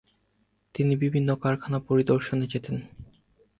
[0.75, 2.75] তিনি বিভিন্ন কারখানা পরিদর্শনে যেতেন।